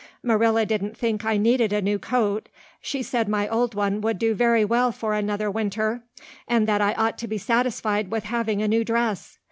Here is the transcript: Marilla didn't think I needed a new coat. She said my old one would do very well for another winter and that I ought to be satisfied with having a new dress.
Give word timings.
Marilla 0.23 0.65
didn't 0.65 0.97
think 0.97 1.23
I 1.23 1.37
needed 1.37 1.71
a 1.71 1.79
new 1.79 1.99
coat. 1.99 2.49
She 2.81 3.03
said 3.03 3.29
my 3.29 3.47
old 3.47 3.75
one 3.75 4.01
would 4.01 4.17
do 4.17 4.33
very 4.33 4.65
well 4.65 4.91
for 4.91 5.13
another 5.13 5.51
winter 5.51 6.01
and 6.47 6.67
that 6.67 6.81
I 6.81 6.93
ought 6.95 7.19
to 7.19 7.27
be 7.27 7.37
satisfied 7.37 8.09
with 8.09 8.23
having 8.23 8.63
a 8.63 8.67
new 8.67 8.83
dress. 8.83 9.37